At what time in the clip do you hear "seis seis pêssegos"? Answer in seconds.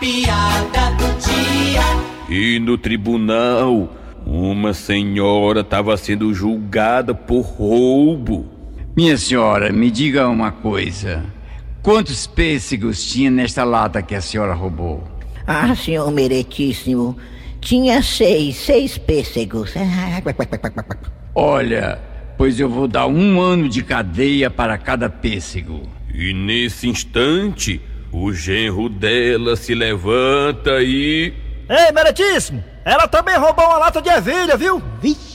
18.02-19.74